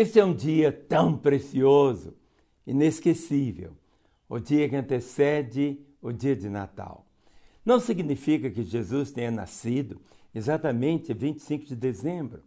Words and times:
Este 0.00 0.18
é 0.18 0.24
um 0.24 0.32
dia 0.32 0.72
tão 0.72 1.14
precioso, 1.14 2.14
inesquecível, 2.66 3.76
o 4.30 4.38
dia 4.38 4.66
que 4.66 4.74
antecede 4.74 5.78
o 6.00 6.10
dia 6.10 6.34
de 6.34 6.48
Natal. 6.48 7.04
Não 7.62 7.78
significa 7.78 8.48
que 8.48 8.62
Jesus 8.62 9.10
tenha 9.12 9.30
nascido 9.30 10.00
exatamente 10.34 11.12
25 11.12 11.66
de 11.66 11.76
dezembro. 11.76 12.42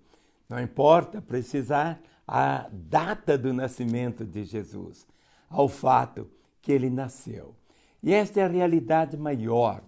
Não 0.50 0.60
importa 0.60 1.22
precisar 1.22 2.02
a 2.28 2.68
data 2.72 3.38
do 3.38 3.54
nascimento 3.54 4.26
de 4.26 4.46
Jesus, 4.46 5.06
ao 5.48 5.70
fato 5.70 6.28
que 6.60 6.72
ele 6.72 6.90
nasceu. 6.90 7.56
E 8.02 8.16
esta 8.16 8.40
é 8.40 8.46
a 8.46 8.48
realidade 8.48 9.16
maior. 9.16 9.84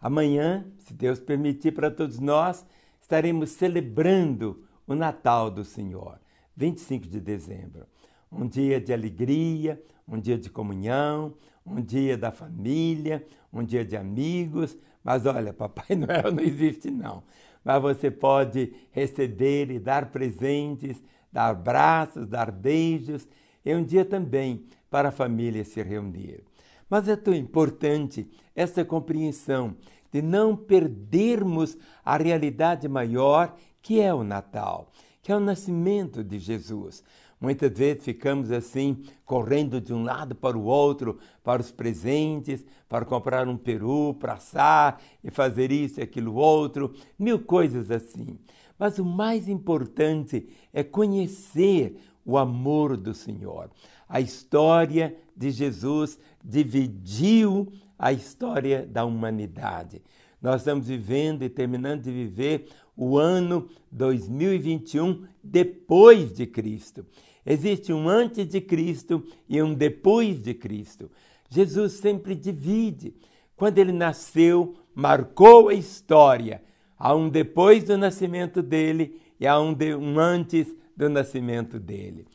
Amanhã, 0.00 0.64
se 0.78 0.94
Deus 0.94 1.20
permitir 1.20 1.72
para 1.72 1.90
todos 1.90 2.18
nós, 2.18 2.64
estaremos 2.98 3.50
celebrando 3.50 4.64
o 4.86 4.94
Natal 4.94 5.50
do 5.50 5.66
Senhor. 5.66 6.18
25 6.56 7.06
de 7.06 7.20
dezembro. 7.20 7.86
Um 8.30 8.46
dia 8.46 8.80
de 8.80 8.92
alegria, 8.92 9.82
um 10.06 10.18
dia 10.18 10.38
de 10.38 10.50
comunhão, 10.50 11.34
um 11.64 11.80
dia 11.80 12.16
da 12.16 12.30
família, 12.30 13.26
um 13.52 13.62
dia 13.64 13.84
de 13.84 13.96
amigos. 13.96 14.76
Mas 15.02 15.26
olha, 15.26 15.52
Papai 15.54 15.96
Noel 15.96 16.32
não 16.32 16.42
existe 16.42 16.90
não. 16.90 17.22
Mas 17.64 17.80
você 17.80 18.10
pode 18.10 18.72
receber 18.90 19.70
e 19.70 19.78
dar 19.78 20.10
presentes, 20.10 21.02
dar 21.32 21.48
abraços, 21.48 22.26
dar 22.26 22.50
beijos. 22.50 23.28
É 23.64 23.76
um 23.76 23.84
dia 23.84 24.04
também 24.04 24.64
para 24.88 25.08
a 25.08 25.12
família 25.12 25.64
se 25.64 25.82
reunir. 25.82 26.42
Mas 26.88 27.08
é 27.08 27.16
tão 27.16 27.34
importante 27.34 28.28
essa 28.54 28.84
compreensão 28.84 29.76
de 30.12 30.20
não 30.20 30.56
perdermos 30.56 31.78
a 32.04 32.16
realidade 32.16 32.88
maior 32.88 33.54
que 33.80 34.00
é 34.00 34.12
o 34.12 34.24
Natal 34.24 34.90
que 35.22 35.30
é 35.32 35.36
o 35.36 35.40
nascimento 35.40 36.24
de 36.24 36.38
Jesus. 36.38 37.02
Muitas 37.40 37.72
vezes 37.76 38.04
ficamos 38.04 38.50
assim, 38.50 39.02
correndo 39.24 39.80
de 39.80 39.94
um 39.94 40.02
lado 40.02 40.34
para 40.34 40.58
o 40.58 40.64
outro, 40.64 41.18
para 41.42 41.62
os 41.62 41.70
presentes, 41.70 42.64
para 42.86 43.06
comprar 43.06 43.48
um 43.48 43.56
peru, 43.56 44.14
para 44.20 44.34
assar 44.34 45.00
e 45.24 45.30
fazer 45.30 45.72
isso 45.72 46.00
e 46.00 46.02
aquilo 46.02 46.34
outro, 46.34 46.92
mil 47.18 47.38
coisas 47.38 47.90
assim. 47.90 48.38
Mas 48.78 48.98
o 48.98 49.04
mais 49.04 49.48
importante 49.48 50.48
é 50.72 50.82
conhecer 50.82 51.98
o 52.24 52.36
amor 52.36 52.96
do 52.96 53.14
Senhor. 53.14 53.70
A 54.08 54.20
história 54.20 55.16
de 55.34 55.50
Jesus 55.50 56.18
dividiu 56.44 57.72
a 57.98 58.12
história 58.12 58.86
da 58.86 59.04
humanidade. 59.04 60.02
Nós 60.42 60.62
estamos 60.62 60.88
vivendo 60.88 61.42
e 61.42 61.48
terminando 61.48 62.02
de 62.02 62.10
viver 62.10 62.68
o 63.00 63.16
ano 63.16 63.66
2021 63.90 65.24
depois 65.42 66.34
de 66.34 66.46
Cristo. 66.46 67.06
Existe 67.46 67.94
um 67.94 68.06
antes 68.06 68.46
de 68.46 68.60
Cristo 68.60 69.24
e 69.48 69.62
um 69.62 69.72
depois 69.72 70.42
de 70.42 70.52
Cristo. 70.52 71.10
Jesus 71.48 71.94
sempre 71.94 72.34
divide. 72.34 73.14
Quando 73.56 73.78
ele 73.78 73.90
nasceu, 73.90 74.74
marcou 74.94 75.70
a 75.70 75.74
história. 75.74 76.62
Há 76.98 77.14
um 77.14 77.30
depois 77.30 77.84
do 77.84 77.96
nascimento 77.96 78.62
dele 78.62 79.18
e 79.40 79.46
há 79.46 79.58
um, 79.58 79.72
de, 79.72 79.94
um 79.94 80.20
antes 80.20 80.76
do 80.94 81.08
nascimento 81.08 81.80
dele. 81.80 82.26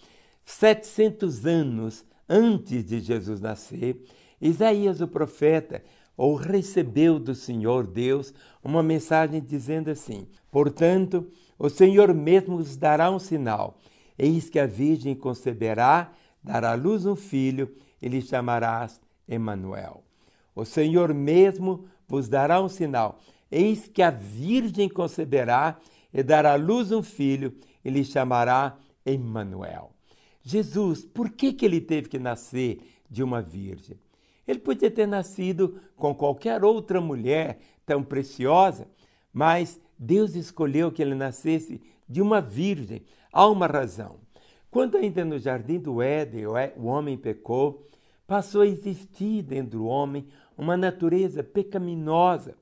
700 0.44 1.46
anos 1.46 2.04
antes 2.28 2.84
de 2.84 3.02
Jesus 3.02 3.40
nascer, 3.40 4.02
Isaías, 4.42 5.00
o 5.00 5.08
profeta, 5.08 5.84
ou 6.18 6.36
recebeu 6.36 7.20
do 7.20 7.36
Senhor 7.36 7.86
Deus 7.86 8.34
uma 8.64 8.82
mensagem 8.82 9.42
dizendo 9.42 9.90
assim: 9.90 10.28
Portanto, 10.52 11.28
o 11.58 11.70
Senhor 11.70 12.14
mesmo 12.14 12.58
vos 12.58 12.78
dará 12.78 13.12
um 13.12 13.20
sinal. 13.20 13.78
Eis 14.18 14.50
que 14.50 14.60
a 14.60 14.66
Virgem 14.66 15.16
conceberá, 15.16 16.12
dará 16.44 16.72
à 16.72 16.76
luz 16.76 17.06
um 17.06 17.16
filho, 17.16 17.76
e 18.02 18.08
lhe 18.08 18.22
chamarás 18.22 19.02
Emanuel. 19.28 20.04
O 20.56 20.64
Senhor 20.64 21.14
mesmo 21.14 21.86
vos 22.08 22.28
dará 22.28 22.62
um 22.62 22.70
sinal. 22.70 23.20
Eis 23.52 23.88
que 23.88 24.02
a 24.02 24.10
Virgem 24.10 24.88
conceberá 24.88 25.78
e 26.14 26.24
dará 26.24 26.54
à 26.54 26.56
luz 26.56 26.92
um 26.92 27.04
filho, 27.04 27.54
e 27.84 27.90
lhe 27.90 28.04
chamará 28.06 28.78
Emanuel. 29.06 29.92
Jesus, 30.42 31.04
por 31.04 31.30
que, 31.30 31.52
que 31.52 31.66
ele 31.66 31.82
teve 31.82 32.08
que 32.08 32.18
nascer 32.18 32.80
de 33.10 33.22
uma 33.22 33.42
virgem? 33.42 33.98
Ele 34.48 34.60
podia 34.60 34.92
ter 34.92 35.08
nascido 35.08 35.80
com 35.96 36.14
qualquer 36.14 36.64
outra 36.64 37.02
mulher 37.02 37.60
tão 37.86 38.04
preciosa, 38.04 38.88
mas 39.34 39.80
Deus 39.98 40.36
escolheu 40.36 40.92
que 40.92 41.02
ele 41.02 41.16
nascesse 41.16 41.82
de 42.08 42.22
uma 42.22 42.42
virgem. 42.42 43.04
Há 43.32 43.48
uma 43.48 43.68
razão. 43.68 44.18
Quando 44.70 44.98
ainda 44.98 45.24
no 45.24 45.40
jardim 45.40 45.80
do 45.80 46.02
Éden 46.02 46.48
o 46.48 46.86
homem 46.86 47.18
pecou, 47.18 47.88
passou 48.28 48.62
a 48.62 48.68
existir 48.68 49.42
dentro 49.42 49.80
do 49.80 49.86
homem 49.86 50.28
uma 50.58 50.76
natureza 50.76 51.44
pecaminosa. 51.44 52.56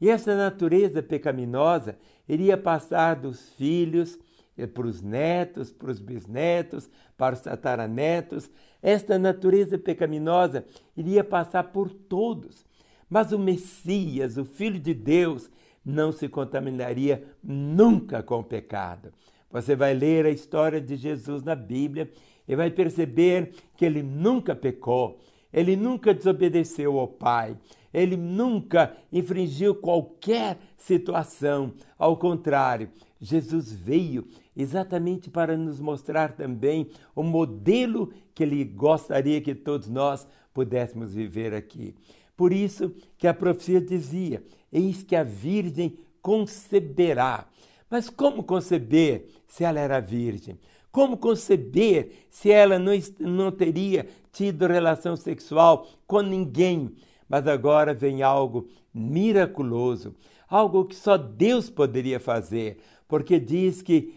E 0.00 0.08
essa 0.08 0.34
natureza 0.34 1.02
pecaminosa 1.02 1.98
iria 2.28 2.56
passar 2.56 3.16
dos 3.16 3.50
filhos 3.50 4.18
para 4.66 4.86
os 4.86 5.02
netos, 5.02 5.72
para 5.72 5.90
os 5.90 5.98
bisnetos, 5.98 6.90
para 7.16 7.34
os 7.34 7.40
tataranetos, 7.40 8.50
esta 8.82 9.18
natureza 9.18 9.78
pecaminosa 9.78 10.64
iria 10.96 11.22
passar 11.22 11.64
por 11.64 11.90
todos. 11.90 12.64
Mas 13.08 13.32
o 13.32 13.38
Messias, 13.38 14.36
o 14.36 14.44
Filho 14.44 14.78
de 14.78 14.94
Deus, 14.94 15.50
não 15.84 16.12
se 16.12 16.28
contaminaria 16.28 17.24
nunca 17.42 18.22
com 18.22 18.40
o 18.40 18.44
pecado. 18.44 19.12
Você 19.50 19.74
vai 19.74 19.94
ler 19.94 20.26
a 20.26 20.30
história 20.30 20.80
de 20.80 20.96
Jesus 20.96 21.42
na 21.42 21.54
Bíblia 21.54 22.10
e 22.46 22.54
vai 22.54 22.70
perceber 22.70 23.52
que 23.76 23.84
ele 23.84 24.02
nunca 24.02 24.54
pecou, 24.54 25.18
ele 25.52 25.76
nunca 25.76 26.14
desobedeceu 26.14 26.98
ao 26.98 27.08
Pai, 27.08 27.56
ele 27.92 28.16
nunca 28.16 28.96
infringiu 29.12 29.74
qualquer 29.74 30.58
situação. 30.76 31.72
Ao 31.98 32.16
contrário, 32.16 32.88
Jesus 33.20 33.72
veio 33.72 34.26
exatamente 34.56 35.28
para 35.28 35.56
nos 35.56 35.80
mostrar 35.80 36.32
também 36.32 36.88
o 37.14 37.22
modelo 37.22 38.12
que 38.34 38.42
ele 38.42 38.64
gostaria 38.64 39.40
que 39.40 39.54
todos 39.54 39.88
nós 39.88 40.26
pudéssemos 40.54 41.14
viver 41.14 41.52
aqui. 41.52 41.94
Por 42.36 42.52
isso 42.52 42.94
que 43.18 43.26
a 43.26 43.34
profecia 43.34 43.80
dizia: 43.80 44.42
Eis 44.72 45.02
que 45.02 45.16
a 45.16 45.22
Virgem 45.22 45.98
conceberá. 46.22 47.46
Mas 47.90 48.08
como 48.08 48.44
conceber 48.44 49.26
se 49.48 49.64
ela 49.64 49.80
era 49.80 50.00
virgem? 50.00 50.58
Como 50.92 51.16
conceber 51.16 52.26
se 52.28 52.50
ela 52.50 52.78
não, 52.78 52.92
não 53.20 53.52
teria 53.52 54.06
tido 54.32 54.66
relação 54.66 55.16
sexual 55.16 55.86
com 56.06 56.20
ninguém? 56.20 56.90
Mas 57.28 57.46
agora 57.46 57.94
vem 57.94 58.22
algo 58.22 58.66
miraculoso, 58.92 60.14
algo 60.48 60.84
que 60.84 60.96
só 60.96 61.16
Deus 61.16 61.70
poderia 61.70 62.18
fazer, 62.18 62.78
porque 63.06 63.38
diz 63.38 63.82
que 63.82 64.14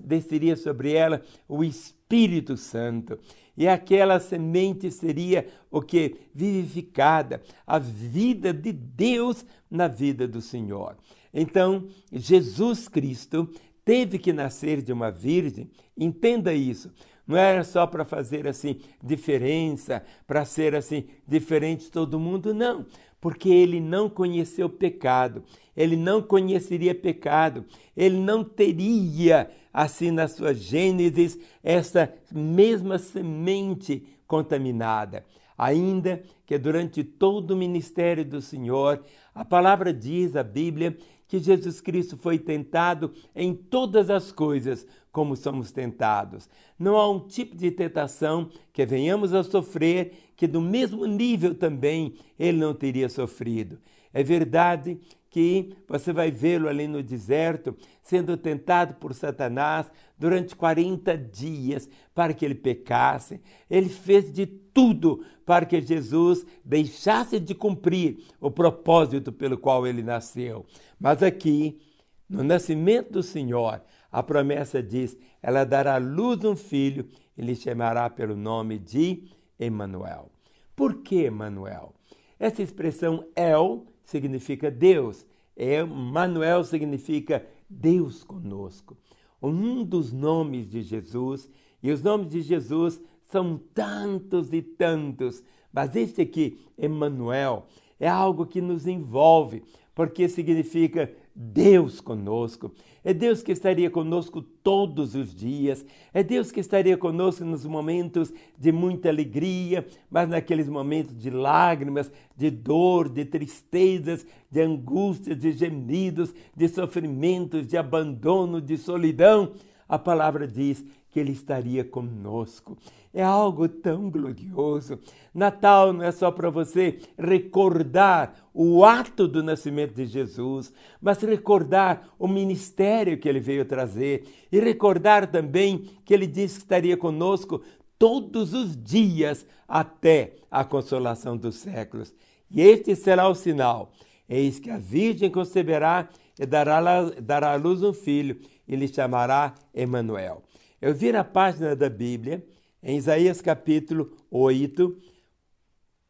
desceria 0.00 0.56
sobre 0.56 0.92
ela 0.92 1.22
o 1.48 1.64
Espírito 1.64 2.56
Santo. 2.56 3.18
E 3.56 3.68
aquela 3.68 4.18
semente 4.18 4.90
seria 4.90 5.46
o 5.70 5.80
que? 5.80 6.16
Vivificada, 6.34 7.42
a 7.66 7.78
vida 7.78 8.52
de 8.52 8.72
Deus 8.72 9.44
na 9.70 9.86
vida 9.86 10.26
do 10.26 10.40
Senhor. 10.40 10.96
Então, 11.32 11.86
Jesus 12.12 12.88
Cristo 12.88 13.48
teve 13.84 14.18
que 14.18 14.32
nascer 14.32 14.82
de 14.82 14.92
uma 14.92 15.10
virgem, 15.10 15.70
entenda 15.96 16.52
isso. 16.52 16.92
Não 17.26 17.36
era 17.36 17.64
só 17.64 17.86
para 17.86 18.04
fazer 18.04 18.46
assim 18.46 18.80
diferença, 19.02 20.02
para 20.26 20.44
ser 20.44 20.74
assim 20.74 21.04
diferente 21.26 21.84
de 21.84 21.90
todo 21.90 22.20
mundo, 22.20 22.52
não 22.52 22.86
porque 23.24 23.48
ele 23.48 23.80
não 23.80 24.06
conheceu 24.06 24.68
pecado, 24.68 25.42
ele 25.74 25.96
não 25.96 26.20
conheceria 26.20 26.94
pecado, 26.94 27.64
ele 27.96 28.18
não 28.18 28.44
teria, 28.44 29.50
assim 29.72 30.10
na 30.10 30.28
sua 30.28 30.52
Gênesis, 30.52 31.38
essa 31.62 32.12
mesma 32.30 32.98
semente 32.98 34.06
contaminada. 34.26 35.24
Ainda 35.56 36.22
que 36.44 36.58
durante 36.58 37.02
todo 37.02 37.52
o 37.52 37.56
ministério 37.56 38.26
do 38.26 38.42
Senhor, 38.42 39.02
a 39.34 39.42
palavra 39.42 39.90
diz, 39.90 40.36
a 40.36 40.42
Bíblia, 40.42 40.94
que 41.34 41.40
Jesus 41.40 41.80
Cristo 41.80 42.16
foi 42.16 42.38
tentado 42.38 43.12
em 43.34 43.52
todas 43.52 44.08
as 44.08 44.30
coisas 44.30 44.86
como 45.10 45.34
somos 45.34 45.72
tentados. 45.72 46.48
Não 46.78 46.96
há 46.96 47.10
um 47.10 47.18
tipo 47.18 47.56
de 47.56 47.72
tentação 47.72 48.48
que 48.72 48.86
venhamos 48.86 49.34
a 49.34 49.42
sofrer 49.42 50.12
que 50.36 50.46
do 50.46 50.60
mesmo 50.60 51.04
nível 51.06 51.52
também 51.52 52.14
ele 52.38 52.58
não 52.58 52.72
teria 52.72 53.08
sofrido. 53.08 53.80
É 54.14 54.22
verdade 54.22 54.98
que 55.28 55.74
você 55.88 56.12
vai 56.12 56.30
vê-lo 56.30 56.68
ali 56.68 56.86
no 56.86 57.02
deserto, 57.02 57.76
sendo 58.00 58.36
tentado 58.36 58.94
por 58.94 59.12
Satanás 59.12 59.90
durante 60.16 60.54
40 60.54 61.18
dias 61.18 61.90
para 62.14 62.32
que 62.32 62.44
ele 62.44 62.54
pecasse. 62.54 63.40
Ele 63.68 63.88
fez 63.88 64.32
de 64.32 64.46
tudo 64.46 65.24
para 65.44 65.66
que 65.66 65.82
Jesus 65.82 66.46
deixasse 66.64 67.40
de 67.40 67.54
cumprir 67.54 68.24
o 68.40 68.50
propósito 68.50 69.32
pelo 69.32 69.58
qual 69.58 69.86
ele 69.86 70.04
nasceu. 70.04 70.64
Mas 71.00 71.20
aqui, 71.20 71.80
no 72.28 72.44
nascimento 72.44 73.12
do 73.12 73.22
Senhor, 73.22 73.82
A 74.14 74.22
promessa 74.22 74.80
diz: 74.80 75.18
ela 75.42 75.64
dará 75.64 75.96
à 75.96 75.98
luz 75.98 76.44
um 76.44 76.54
filho 76.54 77.08
e 77.36 77.42
lhe 77.42 77.56
chamará 77.56 78.08
pelo 78.08 78.36
nome 78.36 78.78
de 78.78 79.24
Emanuel. 79.58 80.30
Por 80.76 81.02
que 81.02 81.24
Emanuel? 81.24 81.92
Essa 82.38 82.62
expressão 82.62 83.26
El 83.34 83.84
significa 84.04 84.70
Deus. 84.70 85.26
Emanuel 85.56 86.64
significa 86.64 87.46
Deus 87.68 88.22
conosco. 88.24 88.96
Um 89.42 89.84
dos 89.84 90.12
nomes 90.12 90.68
de 90.68 90.82
Jesus, 90.82 91.50
e 91.82 91.90
os 91.90 92.02
nomes 92.02 92.30
de 92.30 92.40
Jesus 92.40 93.00
são 93.22 93.60
tantos 93.74 94.52
e 94.52 94.62
tantos, 94.62 95.42
mas 95.72 95.94
este 95.96 96.22
aqui, 96.22 96.58
Emanuel, 96.78 97.66
é 97.98 98.08
algo 98.08 98.46
que 98.46 98.60
nos 98.60 98.86
envolve, 98.86 99.62
porque 99.94 100.28
significa 100.28 101.10
Deus 101.34 102.00
conosco. 102.00 102.72
É 103.02 103.12
Deus 103.12 103.42
que 103.42 103.52
estaria 103.52 103.90
conosco 103.90 104.40
todos 104.40 105.14
os 105.14 105.34
dias. 105.34 105.84
É 106.12 106.22
Deus 106.22 106.50
que 106.50 106.60
estaria 106.60 106.96
conosco 106.96 107.44
nos 107.44 107.64
momentos 107.66 108.32
de 108.58 108.72
muita 108.72 109.08
alegria, 109.08 109.86
mas 110.10 110.28
naqueles 110.28 110.68
momentos 110.68 111.16
de 111.18 111.30
lágrimas, 111.30 112.10
de 112.36 112.50
dor, 112.50 113.08
de 113.08 113.24
tristezas, 113.24 114.26
de 114.50 114.62
angústias, 114.62 115.38
de 115.38 115.52
gemidos, 115.52 116.34
de 116.56 116.68
sofrimentos, 116.68 117.66
de 117.66 117.76
abandono, 117.76 118.60
de 118.60 118.78
solidão. 118.78 119.52
A 119.86 119.98
palavra 119.98 120.46
diz 120.48 120.84
que 121.14 121.20
Ele 121.20 121.30
estaria 121.30 121.84
conosco. 121.84 122.76
É 123.12 123.22
algo 123.22 123.68
tão 123.68 124.10
glorioso. 124.10 124.98
Natal 125.32 125.92
não 125.92 126.02
é 126.02 126.10
só 126.10 126.32
para 126.32 126.50
você 126.50 126.98
recordar 127.16 128.34
o 128.52 128.84
ato 128.84 129.28
do 129.28 129.40
nascimento 129.40 129.94
de 129.94 130.06
Jesus, 130.06 130.72
mas 131.00 131.22
recordar 131.22 132.08
o 132.18 132.26
ministério 132.26 133.16
que 133.16 133.28
ele 133.28 133.38
veio 133.38 133.64
trazer 133.64 134.24
e 134.50 134.58
recordar 134.58 135.30
também 135.30 135.88
que 136.04 136.12
ele 136.12 136.26
disse 136.26 136.56
que 136.56 136.62
estaria 136.62 136.96
conosco 136.96 137.62
todos 137.96 138.52
os 138.52 138.76
dias 138.76 139.46
até 139.68 140.34
a 140.50 140.64
consolação 140.64 141.36
dos 141.36 141.54
séculos. 141.54 142.12
E 142.50 142.60
este 142.60 142.96
será 142.96 143.28
o 143.28 143.36
sinal: 143.36 143.92
eis 144.28 144.58
que 144.58 144.68
a 144.68 144.78
Virgem 144.78 145.30
conceberá 145.30 146.08
e 146.36 146.44
dará, 146.44 146.80
dará 147.22 147.52
à 147.52 147.56
luz 147.56 147.84
um 147.84 147.92
filho, 147.92 148.40
e 148.66 148.74
lhe 148.74 148.88
chamará 148.88 149.54
Emanuel. 149.72 150.42
Eu 150.84 150.94
vi 150.94 151.10
na 151.10 151.24
página 151.24 151.74
da 151.74 151.88
Bíblia 151.88 152.46
em 152.82 152.98
Isaías 152.98 153.40
capítulo 153.40 154.12
8, 154.30 154.94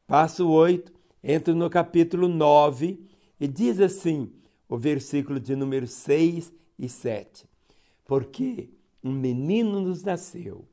passo 0.04 0.48
8, 0.48 0.92
entro 1.22 1.54
no 1.54 1.70
capítulo 1.70 2.26
9 2.26 2.98
e 3.38 3.46
diz 3.46 3.78
assim, 3.78 4.32
o 4.68 4.76
versículo 4.76 5.38
de 5.38 5.54
número 5.54 5.86
6 5.86 6.52
e 6.76 6.88
7. 6.88 7.48
Porque 8.04 8.68
um 9.00 9.12
menino 9.12 9.80
nos 9.80 10.02
nasceu, 10.02 10.64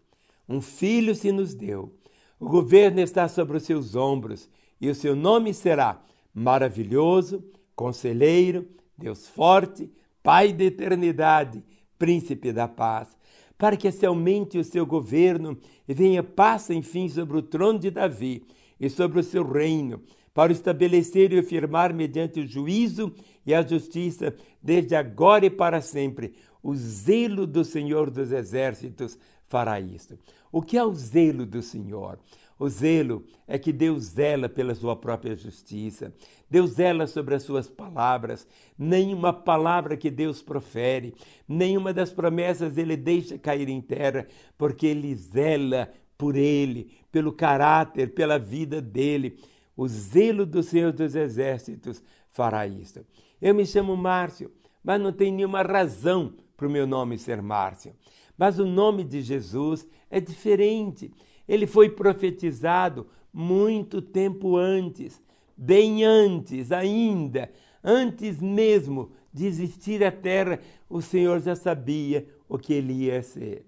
um 0.49 0.61
filho 0.61 1.13
se 1.13 1.31
nos 1.31 1.53
deu, 1.53 1.93
o 2.39 2.49
governo 2.49 3.01
está 3.01 3.27
sobre 3.27 3.57
os 3.57 3.63
seus 3.65 3.93
ombros 3.93 4.49
e 4.81 4.89
o 4.89 4.95
seu 4.95 5.15
nome 5.15 5.53
será 5.53 6.01
maravilhoso, 6.33 7.45
conselheiro, 7.75 8.67
Deus 8.97 9.27
forte, 9.27 9.91
Pai 10.23 10.51
da 10.51 10.63
eternidade, 10.63 11.63
príncipe 11.99 12.51
da 12.51 12.67
paz 12.67 13.20
para 13.61 13.77
que 13.77 13.91
se 13.91 14.07
aumente 14.07 14.57
o 14.57 14.63
seu 14.63 14.87
governo 14.87 15.55
e 15.87 15.93
venha 15.93 16.23
paz, 16.23 16.71
enfim, 16.71 17.07
sobre 17.07 17.37
o 17.37 17.43
trono 17.43 17.77
de 17.77 17.91
Davi 17.91 18.43
e 18.79 18.89
sobre 18.89 19.19
o 19.19 19.23
seu 19.23 19.47
reino, 19.47 20.01
para 20.33 20.51
estabelecer 20.51 21.31
e 21.31 21.37
afirmar 21.37 21.93
mediante 21.93 22.39
o 22.39 22.47
juízo 22.47 23.13
e 23.45 23.53
a 23.53 23.61
justiça, 23.61 24.33
desde 24.63 24.95
agora 24.95 25.45
e 25.45 25.49
para 25.51 25.79
sempre. 25.79 26.33
O 26.63 26.75
zelo 26.75 27.45
do 27.45 27.63
Senhor 27.63 28.09
dos 28.09 28.31
Exércitos 28.31 29.15
fará 29.47 29.79
isto. 29.79 30.17
O 30.51 30.63
que 30.63 30.75
é 30.75 30.83
o 30.83 30.95
zelo 30.95 31.45
do 31.45 31.61
Senhor? 31.61 32.17
O 32.61 32.69
zelo 32.69 33.23
é 33.47 33.57
que 33.57 33.73
Deus 33.73 34.03
zela 34.03 34.47
pela 34.47 34.75
sua 34.75 34.95
própria 34.95 35.35
justiça. 35.35 36.13
Deus 36.47 36.73
zela 36.73 37.07
sobre 37.07 37.33
as 37.33 37.41
suas 37.41 37.67
palavras. 37.67 38.47
Nenhuma 38.77 39.33
palavra 39.33 39.97
que 39.97 40.11
Deus 40.11 40.43
profere, 40.43 41.15
nenhuma 41.47 41.91
das 41.91 42.13
promessas 42.13 42.77
ele 42.77 42.95
deixa 42.95 43.35
cair 43.35 43.67
em 43.67 43.81
terra, 43.81 44.27
porque 44.59 44.85
ele 44.85 45.15
zela 45.15 45.91
por 46.15 46.35
ele, 46.35 46.91
pelo 47.11 47.33
caráter, 47.33 48.13
pela 48.13 48.37
vida 48.37 48.79
dele. 48.79 49.39
O 49.75 49.87
zelo 49.87 50.45
do 50.45 50.61
Senhor 50.61 50.91
dos 50.91 51.15
Exércitos 51.15 52.03
fará 52.29 52.67
isso. 52.67 53.03
Eu 53.41 53.55
me 53.55 53.65
chamo 53.65 53.97
Márcio, 53.97 54.51
mas 54.83 55.01
não 55.01 55.11
tem 55.11 55.31
nenhuma 55.31 55.63
razão 55.63 56.35
para 56.55 56.67
o 56.67 56.71
meu 56.71 56.85
nome 56.85 57.17
ser 57.17 57.41
Márcio. 57.41 57.95
Mas 58.37 58.59
o 58.59 58.67
nome 58.67 59.03
de 59.03 59.23
Jesus 59.23 59.87
é 60.11 60.19
diferente 60.19 61.11
ele 61.51 61.67
foi 61.67 61.89
profetizado 61.89 63.07
muito 63.33 64.01
tempo 64.01 64.55
antes, 64.55 65.21
bem 65.57 66.01
antes 66.01 66.71
ainda, 66.71 67.51
antes 67.83 68.41
mesmo 68.41 69.11
de 69.33 69.47
existir 69.47 70.01
a 70.01 70.13
terra, 70.13 70.61
o 70.89 71.01
Senhor 71.01 71.41
já 71.41 71.53
sabia 71.53 72.25
o 72.47 72.57
que 72.57 72.71
ele 72.71 72.93
ia 72.93 73.21
ser. 73.21 73.65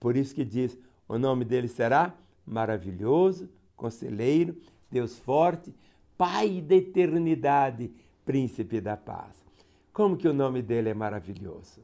Por 0.00 0.16
isso 0.16 0.34
que 0.34 0.46
diz: 0.46 0.78
o 1.06 1.18
nome 1.18 1.44
dele 1.44 1.68
será 1.68 2.14
maravilhoso, 2.46 3.50
conselheiro, 3.76 4.56
Deus 4.90 5.18
forte, 5.18 5.74
Pai 6.16 6.62
da 6.62 6.74
eternidade, 6.74 7.90
príncipe 8.24 8.80
da 8.80 8.96
paz. 8.96 9.36
Como 9.92 10.16
que 10.16 10.26
o 10.26 10.32
nome 10.32 10.62
dele 10.62 10.88
é 10.88 10.94
maravilhoso? 10.94 11.82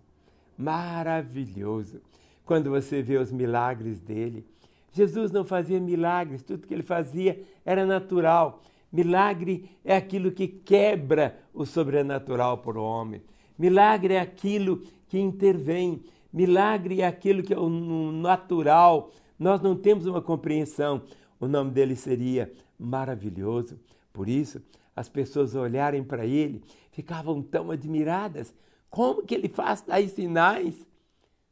Maravilhoso. 0.56 2.00
Quando 2.42 2.70
você 2.70 3.02
vê 3.02 3.18
os 3.18 3.30
milagres 3.30 4.00
dele, 4.00 4.46
Jesus 4.92 5.32
não 5.32 5.44
fazia 5.44 5.80
milagres, 5.80 6.42
tudo 6.42 6.66
que 6.66 6.74
ele 6.74 6.82
fazia 6.82 7.42
era 7.64 7.86
natural. 7.86 8.62
Milagre 8.92 9.70
é 9.84 9.96
aquilo 9.96 10.30
que 10.30 10.46
quebra 10.46 11.38
o 11.54 11.64
sobrenatural 11.64 12.58
para 12.58 12.78
o 12.78 12.84
homem. 12.84 13.22
Milagre 13.58 14.14
é 14.14 14.20
aquilo 14.20 14.82
que 15.08 15.18
intervém. 15.18 16.02
Milagre 16.32 17.00
é 17.00 17.06
aquilo 17.06 17.42
que 17.42 17.54
é 17.54 17.58
o 17.58 17.70
natural. 18.12 19.10
Nós 19.38 19.62
não 19.62 19.74
temos 19.74 20.06
uma 20.06 20.20
compreensão. 20.20 21.02
O 21.40 21.48
nome 21.48 21.70
dele 21.70 21.96
seria 21.96 22.52
maravilhoso. 22.78 23.78
Por 24.12 24.28
isso, 24.28 24.60
as 24.94 25.08
pessoas 25.08 25.54
olharem 25.54 26.04
para 26.04 26.26
ele 26.26 26.62
ficavam 26.90 27.40
tão 27.40 27.70
admiradas. 27.70 28.54
Como 28.90 29.22
que 29.22 29.34
ele 29.34 29.48
faz 29.48 29.80
tais 29.80 30.12
sinais? 30.12 30.86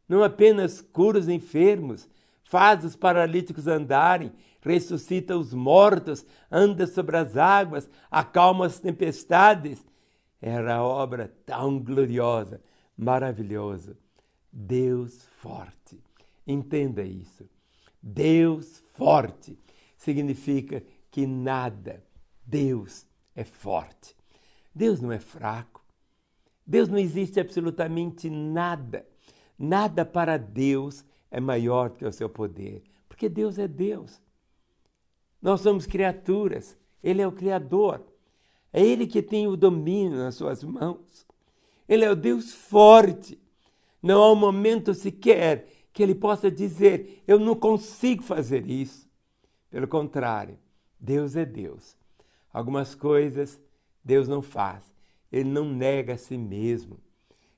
Não 0.07 0.23
apenas 0.23 0.81
cura 0.81 1.19
os 1.19 1.29
enfermos, 1.29 2.07
faz 2.51 2.85
os 2.85 2.97
paralíticos 2.97 3.69
andarem, 3.69 4.33
ressuscita 4.61 5.37
os 5.37 5.55
mortos, 5.55 6.27
anda 6.51 6.85
sobre 6.85 7.17
as 7.17 7.37
águas, 7.37 7.89
acalma 8.11 8.67
as 8.67 8.81
tempestades. 8.81 9.87
Era 10.43 10.83
obra 10.83 11.33
tão 11.47 11.79
gloriosa, 11.79 12.61
maravilhosa. 12.99 13.97
Deus 14.53 15.29
forte. 15.41 16.03
Entenda 16.45 17.05
isso. 17.05 17.49
Deus 18.03 18.83
forte 18.97 19.57
significa 19.97 20.83
que 21.09 21.29
nada, 21.29 22.03
Deus 22.45 23.07
é 23.37 23.45
forte. 23.45 24.17
Deus 24.75 25.01
não 25.01 25.13
é 25.13 25.21
fraco. 25.21 25.85
Deus 26.67 26.89
não 26.89 26.99
existe 26.99 27.39
absolutamente 27.39 28.29
nada. 28.29 29.07
Nada 29.57 30.05
para 30.05 30.37
Deus 30.37 31.05
é 31.31 31.41
maior 31.41 31.91
que 31.91 32.05
o 32.05 32.13
seu 32.13 32.29
poder, 32.29 32.83
porque 33.09 33.29
Deus 33.29 33.59
é 33.59 33.69
Deus. 33.69 34.21
Nós 35.41 35.61
somos 35.61 35.87
criaturas, 35.87 36.77
Ele 37.03 37.23
é 37.23 37.27
o 37.27 37.33
Criador. 37.33 38.03
É 38.73 38.85
Ele 38.85 39.07
que 39.07 39.23
tem 39.23 39.47
o 39.47 39.57
domínio 39.57 40.19
nas 40.19 40.35
suas 40.35 40.63
mãos. 40.63 41.27
Ele 41.89 42.05
é 42.05 42.11
o 42.11 42.17
Deus 42.17 42.53
forte. 42.53 43.41
Não 44.03 44.23
há 44.23 44.33
um 44.33 44.37
momento 44.37 44.95
sequer 44.95 45.67
que 45.93 46.03
Ele 46.03 46.15
possa 46.15 46.51
dizer: 46.51 47.23
Eu 47.27 47.39
não 47.39 47.57
consigo 47.57 48.23
fazer 48.23 48.69
isso. 48.69 49.09
Pelo 49.71 49.89
contrário, 49.89 50.59
Deus 50.99 51.37
é 51.37 51.45
Deus. 51.45 51.97
Algumas 52.53 52.95
coisas 52.95 53.61
Deus 54.05 54.29
não 54.29 54.43
faz. 54.43 54.93
Ele 55.31 55.49
não 55.49 55.65
nega 55.65 56.15
a 56.15 56.19
si 56.19 56.37
mesmo. 56.37 56.99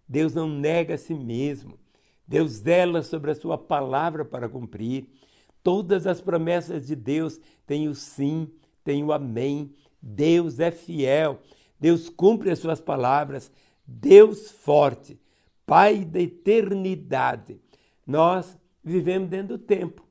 Deus 0.07 0.35
não 0.35 0.49
nega 0.49 0.95
a 0.95 0.99
si 0.99 1.15
mesmo. 1.15 1.79
Deus 2.27 2.53
zela 2.53 3.03
sobre 3.03 3.31
a 3.31 3.35
sua 3.35 3.59
palavra 3.59 4.25
para 4.25 4.49
cumprir. 4.49 5.09
Todas 5.63 6.07
as 6.07 6.21
promessas 6.21 6.87
de 6.87 6.97
Deus 6.97 7.41
têm 7.67 7.89
o 7.89 7.95
sim, 7.95 8.51
têm 8.85 9.05
o 9.05 9.13
amém. 9.13 9.75
Deus 10.01 10.59
é 10.59 10.71
fiel. 10.71 11.41
Deus 11.79 12.09
cumpre 12.09 12.51
as 12.51 12.59
suas 12.59 12.81
palavras. 12.81 13.51
Deus 13.87 14.51
forte, 14.51 15.21
Pai 15.67 16.05
da 16.05 16.21
eternidade. 16.21 17.61
Nós 18.07 18.59
vivemos 18.83 19.29
dentro 19.29 19.57
do 19.57 19.59
tempo. 19.59 20.05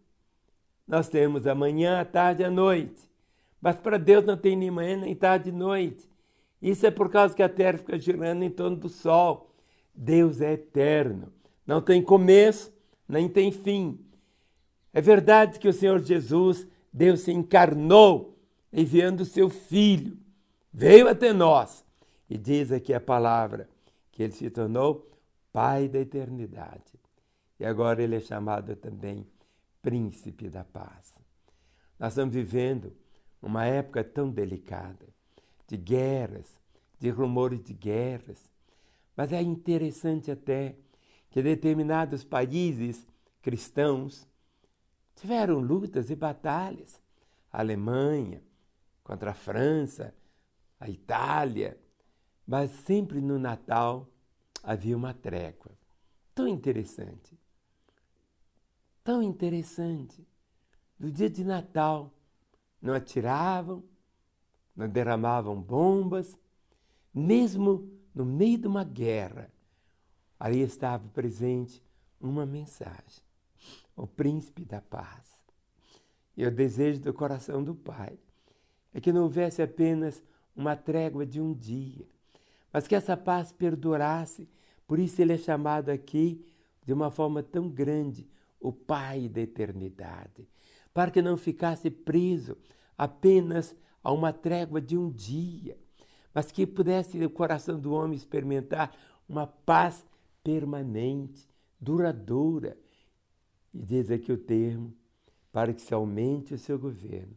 Nós 0.87 1.09
temos 1.09 1.45
a 1.45 1.53
manhã, 1.53 1.99
a 1.99 2.05
tarde 2.05 2.41
e 2.41 2.45
a 2.45 2.51
noite. 2.51 3.01
Mas 3.61 3.75
para 3.75 3.97
Deus 3.97 4.25
não 4.25 4.37
tem 4.37 4.55
nem 4.55 4.71
manhã, 4.71 4.97
nem 4.97 5.15
tarde 5.15 5.49
e 5.49 5.51
noite. 5.51 6.09
Isso 6.61 6.85
é 6.85 6.91
por 6.91 7.09
causa 7.09 7.35
que 7.35 7.43
a 7.43 7.49
terra 7.49 7.77
fica 7.77 7.99
girando 7.99 8.43
em 8.43 8.49
torno 8.49 8.77
do 8.77 8.89
sol. 8.89 9.53
Deus 9.93 10.41
é 10.41 10.53
eterno 10.53 11.31
não 11.65 11.81
tem 11.81 12.01
começo, 12.01 12.71
nem 13.07 13.29
tem 13.29 13.51
fim. 13.51 13.99
É 14.93 15.01
verdade 15.01 15.59
que 15.59 15.67
o 15.67 15.73
Senhor 15.73 16.03
Jesus, 16.03 16.67
Deus 16.91 17.21
se 17.21 17.31
encarnou, 17.31 18.37
enviando 18.71 19.21
o 19.21 19.25
seu 19.25 19.49
Filho, 19.49 20.17
veio 20.73 21.07
até 21.07 21.33
nós. 21.33 21.83
E 22.29 22.37
diz 22.37 22.71
aqui 22.71 22.93
a 22.93 22.99
palavra 22.99 23.69
que 24.11 24.23
ele 24.23 24.33
se 24.33 24.49
tornou 24.49 25.09
Pai 25.51 25.89
da 25.89 25.99
eternidade. 25.99 26.93
E 27.59 27.65
agora 27.65 28.01
ele 28.01 28.15
é 28.15 28.19
chamado 28.21 28.75
também 28.75 29.27
Príncipe 29.81 30.49
da 30.49 30.63
Paz. 30.63 31.13
Nós 31.99 32.13
estamos 32.13 32.33
vivendo 32.33 32.93
uma 33.41 33.65
época 33.65 34.03
tão 34.03 34.29
delicada 34.29 35.05
de 35.67 35.75
guerras, 35.75 36.57
de 36.99 37.09
rumores 37.09 37.61
de 37.63 37.73
guerras. 37.73 38.49
Mas 39.15 39.33
é 39.33 39.41
interessante 39.41 40.31
até 40.31 40.75
que 41.31 41.41
determinados 41.41 42.23
países 42.23 43.07
cristãos 43.41 44.27
tiveram 45.15 45.59
lutas 45.59 46.09
e 46.09 46.15
batalhas. 46.15 47.01
A 47.51 47.59
Alemanha 47.59 48.43
contra 49.03 49.31
a 49.31 49.33
França, 49.33 50.13
a 50.79 50.89
Itália, 50.89 51.77
mas 52.45 52.69
sempre 52.71 53.21
no 53.21 53.39
Natal 53.39 54.07
havia 54.61 54.95
uma 54.95 55.13
trégua. 55.13 55.71
Tão 56.35 56.47
interessante. 56.47 57.37
Tão 59.03 59.23
interessante. 59.23 60.25
No 60.99 61.09
dia 61.09 61.29
de 61.29 61.43
Natal, 61.43 62.13
não 62.81 62.93
atiravam, 62.93 63.83
não 64.75 64.87
derramavam 64.87 65.59
bombas, 65.61 66.37
mesmo 67.13 67.89
no 68.13 68.25
meio 68.25 68.57
de 68.57 68.67
uma 68.67 68.83
guerra. 68.83 69.51
Ali 70.41 70.61
estava 70.61 71.07
presente 71.09 71.83
uma 72.19 72.47
mensagem: 72.47 73.21
o 73.95 74.07
príncipe 74.07 74.65
da 74.65 74.81
paz. 74.81 75.39
E 76.35 76.43
o 76.43 76.49
desejo 76.49 76.99
do 76.99 77.13
coração 77.13 77.63
do 77.63 77.75
Pai 77.75 78.17
é 78.91 78.99
que 78.99 79.13
não 79.13 79.21
houvesse 79.21 79.61
apenas 79.61 80.23
uma 80.55 80.75
trégua 80.75 81.27
de 81.27 81.39
um 81.39 81.53
dia, 81.53 82.07
mas 82.73 82.87
que 82.87 82.95
essa 82.95 83.15
paz 83.15 83.51
perdurasse. 83.51 84.49
Por 84.87 84.97
isso 84.97 85.21
ele 85.21 85.33
é 85.33 85.37
chamado 85.37 85.89
aqui 85.89 86.43
de 86.83 86.91
uma 86.91 87.11
forma 87.11 87.43
tão 87.43 87.69
grande, 87.69 88.27
o 88.59 88.73
Pai 88.73 89.29
da 89.29 89.41
eternidade, 89.41 90.49
para 90.91 91.11
que 91.11 91.21
não 91.21 91.37
ficasse 91.37 91.91
preso 91.91 92.57
apenas 92.97 93.75
a 94.03 94.11
uma 94.11 94.33
trégua 94.33 94.81
de 94.81 94.97
um 94.97 95.07
dia, 95.11 95.77
mas 96.33 96.51
que 96.51 96.65
pudesse 96.65 97.23
o 97.23 97.29
coração 97.29 97.79
do 97.79 97.93
homem 97.93 98.15
experimentar 98.17 98.91
uma 99.29 99.45
paz 99.45 100.03
permanente, 100.43 101.47
duradoura. 101.79 102.77
E 103.73 103.79
diz 103.81 104.11
aqui 104.11 104.31
o 104.31 104.37
termo, 104.37 104.93
para 105.51 105.73
que 105.73 105.81
se 105.81 105.93
aumente 105.93 106.53
o 106.53 106.57
seu 106.57 106.77
governo 106.77 107.35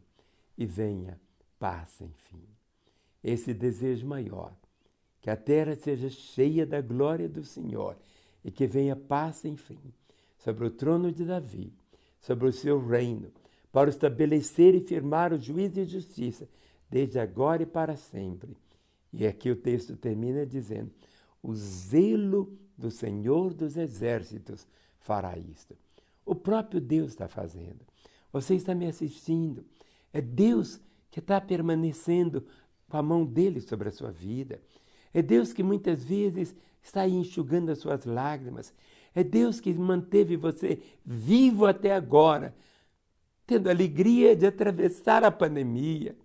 e 0.57 0.65
venha 0.65 1.19
paz 1.59 1.99
enfim. 2.01 2.43
Esse 3.23 3.53
desejo 3.53 4.05
maior 4.07 4.53
que 5.21 5.29
a 5.29 5.35
terra 5.35 5.75
seja 5.75 6.09
cheia 6.09 6.65
da 6.65 6.79
glória 6.81 7.27
do 7.27 7.43
Senhor 7.43 7.97
e 8.43 8.51
que 8.51 8.67
venha 8.67 8.95
paz 8.95 9.37
sem 9.37 9.57
fim 9.57 9.79
sobre 10.37 10.65
o 10.65 10.69
trono 10.69 11.11
de 11.11 11.25
Davi, 11.25 11.73
sobre 12.19 12.47
o 12.47 12.53
seu 12.53 12.85
reino, 12.85 13.31
para 13.71 13.89
estabelecer 13.89 14.75
e 14.75 14.79
firmar 14.79 15.33
o 15.33 15.41
juízo 15.41 15.79
e 15.79 15.85
justiça, 15.85 16.47
desde 16.87 17.17
agora 17.17 17.63
e 17.63 17.65
para 17.65 17.95
sempre. 17.95 18.55
E 19.11 19.25
aqui 19.25 19.49
o 19.49 19.55
texto 19.55 19.97
termina 19.97 20.45
dizendo: 20.45 20.91
O 21.47 21.53
zelo 21.53 22.57
do 22.75 22.89
Senhor 22.89 23.53
dos 23.53 23.77
Exércitos 23.77 24.67
fará 24.97 25.37
isto. 25.37 25.77
O 26.25 26.33
próprio 26.33 26.81
Deus 26.81 27.09
está 27.09 27.27
fazendo. 27.27 27.81
Você 28.33 28.55
está 28.55 28.73
me 28.73 28.87
assistindo. 28.87 29.63
É 30.11 30.21
Deus 30.21 30.81
que 31.11 31.19
está 31.19 31.39
permanecendo 31.39 32.47
com 32.89 32.97
a 32.97 33.03
mão 33.03 33.23
dele 33.23 33.61
sobre 33.61 33.89
a 33.89 33.91
sua 33.91 34.09
vida. 34.09 34.59
É 35.13 35.21
Deus 35.21 35.53
que 35.53 35.61
muitas 35.61 36.03
vezes 36.03 36.55
está 36.81 37.07
enxugando 37.07 37.69
as 37.69 37.77
suas 37.77 38.05
lágrimas. 38.05 38.73
É 39.13 39.23
Deus 39.23 39.59
que 39.59 39.71
manteve 39.71 40.35
você 40.35 40.81
vivo 41.05 41.67
até 41.67 41.93
agora, 41.93 42.55
tendo 43.45 43.67
a 43.67 43.71
alegria 43.71 44.35
de 44.35 44.47
atravessar 44.47 45.23
a 45.23 45.29
pandemia. 45.29 46.17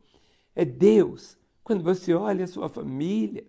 É 0.57 0.65
Deus, 0.65 1.37
quando 1.62 1.85
você 1.85 2.15
olha 2.15 2.45
a 2.45 2.49
sua 2.49 2.71
família, 2.71 3.45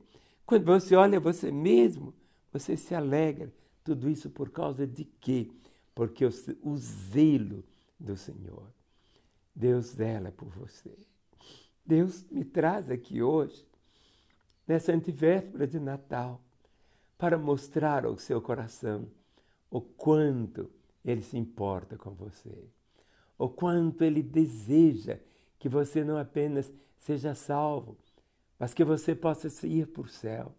quando 0.51 0.65
você 0.65 0.97
olha 0.97 1.17
você 1.17 1.49
mesmo, 1.49 2.13
você 2.51 2.75
se 2.75 2.93
alegra. 2.93 3.53
Tudo 3.85 4.09
isso 4.09 4.29
por 4.29 4.49
causa 4.49 4.85
de 4.85 5.05
quê? 5.05 5.49
Porque 5.95 6.25
o, 6.25 6.75
zelo 6.75 7.63
do 7.97 8.17
Senhor. 8.17 8.67
Deus 9.55 9.85
zela 9.85 10.29
por 10.29 10.49
você. 10.49 10.91
Deus 11.85 12.25
me 12.29 12.43
traz 12.43 12.89
aqui 12.89 13.21
hoje 13.21 13.65
nessa 14.67 14.91
antivéspera 14.91 15.65
de 15.65 15.79
Natal, 15.79 16.41
para 17.17 17.37
mostrar 17.37 18.05
ao 18.05 18.17
seu 18.17 18.41
coração 18.41 19.07
o 19.69 19.79
quanto 19.79 20.69
ele 21.05 21.21
se 21.21 21.37
importa 21.37 21.97
com 21.97 22.11
você, 22.11 22.67
o 23.37 23.47
quanto 23.47 24.03
ele 24.03 24.21
deseja 24.21 25.17
que 25.57 25.69
você 25.69 26.03
não 26.03 26.17
apenas 26.17 26.69
seja 26.99 27.33
salvo, 27.33 27.97
mas 28.61 28.75
que 28.75 28.83
você 28.83 29.15
possa 29.15 29.47
ir 29.65 29.87
para 29.87 30.03
o 30.03 30.07
céu. 30.07 30.53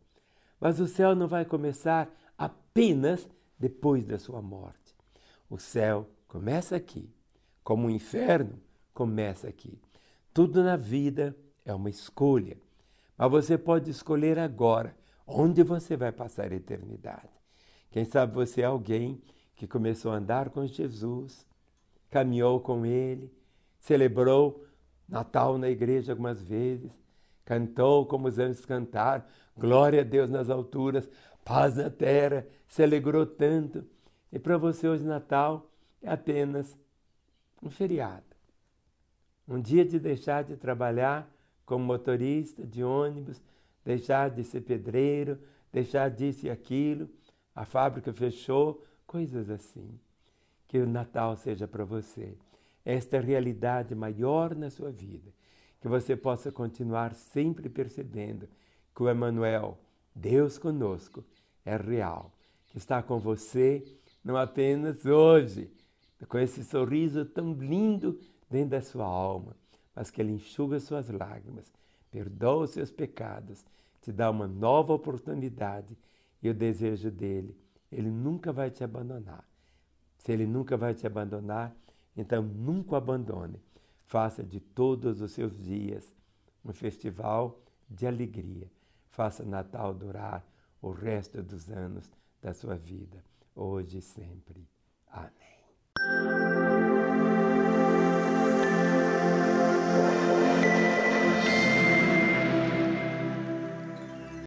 Mas 0.58 0.80
o 0.80 0.88
céu 0.88 1.14
não 1.14 1.28
vai 1.28 1.44
começar 1.44 2.12
apenas 2.36 3.30
depois 3.56 4.04
da 4.04 4.18
sua 4.18 4.42
morte. 4.42 4.96
O 5.48 5.56
céu 5.56 6.08
começa 6.26 6.74
aqui, 6.74 7.08
como 7.62 7.86
o 7.86 7.90
inferno 7.92 8.58
começa 8.92 9.46
aqui. 9.46 9.80
Tudo 10.34 10.64
na 10.64 10.76
vida 10.76 11.36
é 11.64 11.72
uma 11.72 11.88
escolha. 11.88 12.60
Mas 13.16 13.30
você 13.30 13.56
pode 13.56 13.88
escolher 13.88 14.36
agora 14.36 14.96
onde 15.24 15.62
você 15.62 15.96
vai 15.96 16.10
passar 16.10 16.50
a 16.50 16.56
eternidade. 16.56 17.30
Quem 17.88 18.04
sabe 18.04 18.34
você 18.34 18.62
é 18.62 18.64
alguém 18.64 19.22
que 19.54 19.68
começou 19.68 20.10
a 20.10 20.16
andar 20.16 20.50
com 20.50 20.66
Jesus, 20.66 21.46
caminhou 22.10 22.58
com 22.58 22.84
Ele, 22.84 23.32
celebrou 23.78 24.66
Natal 25.08 25.56
na 25.56 25.70
igreja 25.70 26.10
algumas 26.10 26.42
vezes, 26.42 27.00
cantou 27.44 28.06
como 28.06 28.28
os 28.28 28.38
anjos 28.38 28.64
cantaram, 28.64 29.24
glória 29.56 30.00
a 30.00 30.04
Deus 30.04 30.30
nas 30.30 30.48
alturas, 30.50 31.08
paz 31.44 31.76
na 31.76 31.90
terra, 31.90 32.46
se 32.68 32.82
alegrou 32.82 33.26
tanto. 33.26 33.84
E 34.32 34.38
para 34.38 34.56
você 34.56 34.88
hoje 34.88 35.04
Natal 35.04 35.70
é 36.02 36.10
apenas 36.10 36.76
um 37.62 37.70
feriado. 37.70 38.24
Um 39.46 39.60
dia 39.60 39.84
de 39.84 39.98
deixar 39.98 40.44
de 40.44 40.56
trabalhar 40.56 41.30
como 41.66 41.84
motorista 41.84 42.66
de 42.66 42.82
ônibus, 42.82 43.40
deixar 43.84 44.30
de 44.30 44.44
ser 44.44 44.62
pedreiro, 44.62 45.38
deixar 45.72 46.10
disso 46.10 46.46
e 46.46 46.50
aquilo, 46.50 47.08
a 47.54 47.64
fábrica 47.64 48.12
fechou, 48.12 48.84
coisas 49.06 49.50
assim. 49.50 49.98
Que 50.68 50.78
o 50.78 50.86
Natal 50.86 51.36
seja 51.36 51.68
para 51.68 51.84
você 51.84 52.34
esta 52.84 53.20
realidade 53.20 53.94
maior 53.94 54.54
na 54.54 54.70
sua 54.70 54.90
vida, 54.90 55.30
que 55.82 55.88
você 55.88 56.14
possa 56.14 56.52
continuar 56.52 57.12
sempre 57.12 57.68
percebendo 57.68 58.48
que 58.94 59.02
o 59.02 59.10
Emmanuel, 59.10 59.76
Deus 60.14 60.56
conosco, 60.56 61.24
é 61.64 61.76
real, 61.76 62.32
que 62.70 62.78
está 62.78 63.02
com 63.02 63.18
você 63.18 63.84
não 64.24 64.36
apenas 64.36 65.04
hoje, 65.04 65.68
com 66.28 66.38
esse 66.38 66.62
sorriso 66.62 67.24
tão 67.24 67.52
lindo 67.54 68.20
dentro 68.48 68.70
da 68.70 68.80
sua 68.80 69.04
alma, 69.04 69.56
mas 69.92 70.08
que 70.08 70.20
Ele 70.22 70.30
enxuga 70.30 70.78
suas 70.78 71.10
lágrimas, 71.10 71.72
perdoa 72.12 72.62
os 72.62 72.70
seus 72.70 72.92
pecados, 72.92 73.64
te 74.00 74.12
dá 74.12 74.30
uma 74.30 74.46
nova 74.46 74.92
oportunidade 74.92 75.98
e 76.40 76.48
o 76.48 76.54
desejo 76.54 77.10
dele, 77.10 77.56
Ele 77.90 78.08
nunca 78.08 78.52
vai 78.52 78.70
te 78.70 78.84
abandonar. 78.84 79.44
Se 80.18 80.30
Ele 80.30 80.46
nunca 80.46 80.76
vai 80.76 80.94
te 80.94 81.08
abandonar, 81.08 81.74
então 82.16 82.40
nunca 82.40 82.98
abandone. 82.98 83.60
Faça 84.12 84.44
de 84.44 84.60
todos 84.60 85.22
os 85.22 85.32
seus 85.32 85.58
dias 85.58 86.14
um 86.62 86.70
festival 86.70 87.58
de 87.88 88.06
alegria. 88.06 88.70
Faça 89.08 89.42
Natal 89.42 89.94
durar 89.94 90.46
o 90.82 90.90
resto 90.90 91.42
dos 91.42 91.70
anos 91.70 92.12
da 92.42 92.52
sua 92.52 92.76
vida, 92.76 93.24
hoje 93.54 93.96
e 93.96 94.02
sempre. 94.02 94.68
Amém. 95.06 96.41